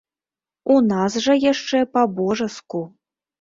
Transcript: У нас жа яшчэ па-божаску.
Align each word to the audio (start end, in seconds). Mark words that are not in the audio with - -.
У 0.75 0.77
нас 0.91 1.17
жа 1.25 1.35
яшчэ 1.43 1.83
па-божаску. 1.99 2.81